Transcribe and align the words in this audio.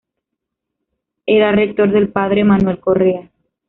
Era 1.27 1.51
rector 1.51 1.95
el 1.95 2.09
padre 2.11 2.43
Manuel 2.43 2.79
Correa. 2.79 3.29